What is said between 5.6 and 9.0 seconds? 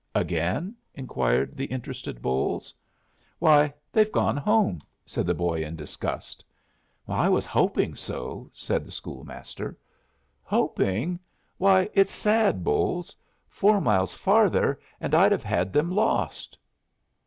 in disgust. "I was hoping so," said the